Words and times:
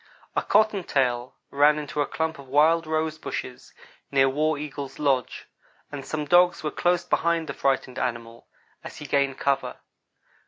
A 0.35 0.41
cottontail 0.41 1.35
ran 1.51 1.77
into 1.77 2.01
a 2.01 2.07
clump 2.07 2.39
of 2.39 2.47
wild 2.47 2.87
rose 2.87 3.19
bushes 3.19 3.71
near 4.09 4.27
War 4.27 4.57
Eagle's 4.57 4.97
lodge, 4.97 5.47
and 5.91 6.03
some 6.03 6.25
dogs 6.25 6.63
were 6.63 6.71
close 6.71 7.03
behind 7.05 7.45
the 7.45 7.53
frightened 7.53 7.99
animal, 7.99 8.47
as 8.83 8.97
he 8.97 9.05
gained 9.05 9.37
cover. 9.37 9.77